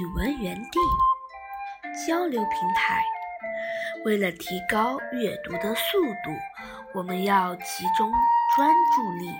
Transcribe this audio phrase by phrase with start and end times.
[0.00, 0.78] 语文园地
[2.06, 3.04] 交流平台。
[4.04, 6.30] 为了提高阅读的速度，
[6.94, 8.10] 我们要集中
[8.56, 9.30] 专注力，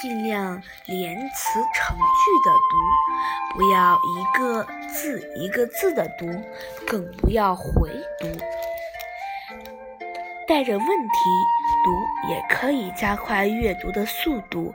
[0.00, 2.02] 尽量连词成句
[2.44, 6.26] 的读，不要一个字一个字的读，
[6.86, 8.28] 更不要回读。
[10.46, 11.14] 带着问题
[11.84, 14.74] 读也可以加快阅读的速度。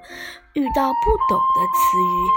[0.54, 2.28] 遇到不懂的词语，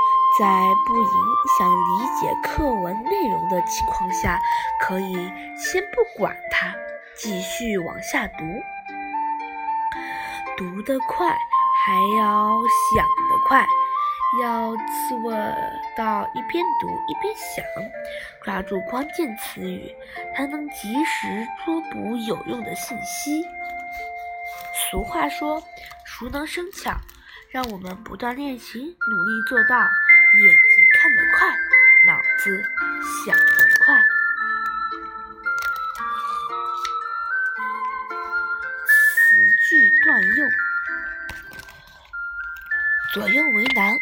[0.41, 0.47] 在
[0.87, 1.11] 不影
[1.59, 4.41] 响理解课文内容的情况下，
[4.81, 5.13] 可以
[5.55, 6.75] 先不管它，
[7.15, 8.45] 继续往下读。
[10.57, 11.29] 读得快，
[11.85, 12.55] 还要
[12.97, 13.67] 想得快。
[14.43, 14.75] 要
[15.11, 15.31] 做
[15.95, 17.63] 到一边读一边想，
[18.43, 19.95] 抓住关键词语，
[20.35, 23.45] 才能及时捉捕有用的信息。
[24.91, 25.63] 俗话说
[26.07, 26.93] ：“熟能生巧”，
[27.53, 29.77] 让我们不断练习，努力做到
[30.39, 31.59] 眼睛看得快，
[32.07, 32.63] 脑子
[33.27, 34.01] 想得快。
[38.87, 39.37] 词
[39.69, 40.51] 句断用，
[43.13, 43.99] 左右为难。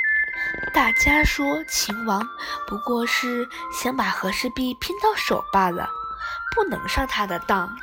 [0.74, 2.28] 大家说秦王
[2.66, 5.88] 不过是想把和氏璧骗到手罢了，
[6.54, 7.74] 不能上他的当。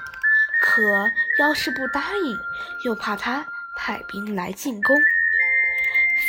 [0.61, 2.37] 可要是不答应，
[2.83, 4.95] 又怕他派兵来进攻，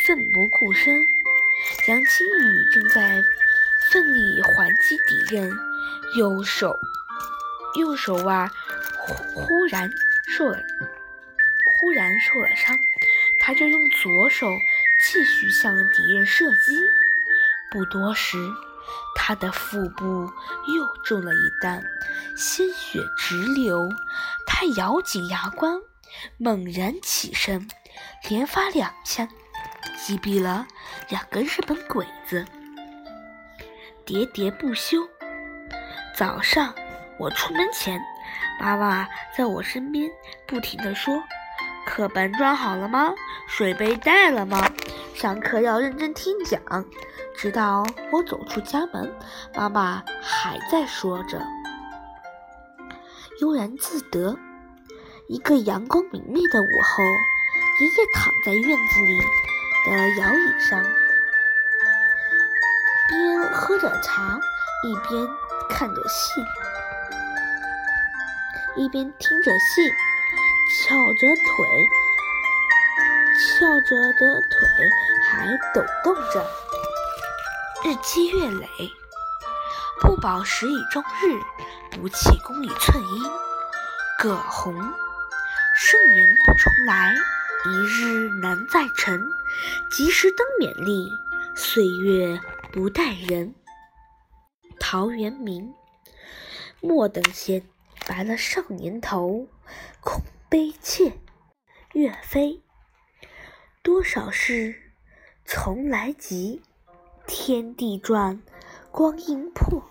[0.07, 1.07] 奋不顾身。
[1.89, 3.25] 杨清宇正在
[3.89, 5.49] 奋力还击敌人，
[6.17, 6.77] 右手
[7.79, 8.51] 右手腕
[8.99, 9.89] 忽忽然
[10.27, 10.59] 受了
[11.79, 12.77] 忽然受了伤，
[13.39, 14.49] 他就用左手。
[14.99, 16.81] 继续向敌人射击，
[17.71, 18.37] 不多时，
[19.15, 20.05] 他的腹部
[20.75, 21.85] 又中了一弹，
[22.37, 23.89] 鲜血直流。
[24.47, 25.81] 他咬紧牙关，
[26.39, 27.69] 猛然起身，
[28.29, 29.29] 连发两枪，
[30.07, 30.65] 击毙了
[31.09, 32.47] 两个日本鬼子。
[34.07, 34.99] 喋喋不休。
[36.17, 36.73] 早上
[37.19, 38.01] 我出门前，
[38.61, 40.09] 妈妈在我身边
[40.47, 41.21] 不停地说
[41.85, 43.13] ：“课本装好了吗？
[43.49, 44.71] 水杯带了吗？”
[45.13, 46.63] 上课要认真听讲，
[47.37, 49.13] 直到我走出家门，
[49.57, 51.43] 妈妈还在说着，
[53.41, 54.39] 悠然自得。
[55.27, 57.03] 一个阳光明媚的午后，
[57.81, 59.19] 爷爷躺在院子里
[59.87, 60.83] 的摇椅上，
[63.09, 64.41] 边喝着茶，
[64.83, 65.29] 一边
[65.69, 66.45] 看着戏，
[68.75, 69.89] 一边听着戏，
[70.85, 71.67] 翘着腿。
[73.39, 74.67] 翘着的腿
[75.29, 76.45] 还抖动着，
[77.85, 78.67] 日积月累，
[80.01, 81.39] 不饱食以终日，
[81.91, 83.23] 不弃功以寸阴。
[84.19, 87.15] 葛洪，盛年不重来，
[87.67, 89.21] 一日难再晨。
[89.91, 91.09] 及时登勉励，
[91.57, 92.41] 岁月
[92.73, 93.55] 不待人。
[94.79, 95.75] 陶渊明，
[96.81, 97.63] 莫等闲，
[98.07, 99.49] 白了少年头，
[100.01, 101.19] 空悲切。
[101.95, 102.63] 岳飞。
[103.83, 104.75] 多少事，
[105.45, 106.63] 从来急。
[107.27, 108.41] 天地转，
[108.93, 109.83] 光阴迫。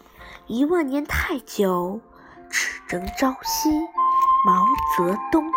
[0.47, 1.99] 一万年太久，
[2.49, 3.69] 只争朝夕。
[4.45, 4.63] 毛
[4.95, 5.51] 泽东。